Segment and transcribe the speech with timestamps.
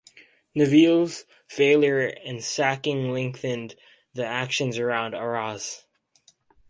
[0.55, 3.75] Nivelle's failure and sacking lengthened
[4.15, 5.83] the actions around Arras.